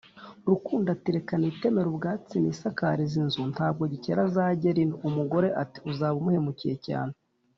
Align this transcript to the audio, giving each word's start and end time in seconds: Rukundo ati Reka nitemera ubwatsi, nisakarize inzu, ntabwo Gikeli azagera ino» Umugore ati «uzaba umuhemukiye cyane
Rukundo 0.49 0.87
ati 0.95 1.09
Reka 1.15 1.33
nitemera 1.37 1.87
ubwatsi, 1.89 2.35
nisakarize 2.43 3.15
inzu, 3.23 3.41
ntabwo 3.53 3.83
Gikeli 3.91 4.21
azagera 4.27 4.79
ino» 4.85 4.95
Umugore 5.07 5.47
ati 5.63 5.77
«uzaba 5.89 6.15
umuhemukiye 6.19 6.77
cyane 6.87 7.13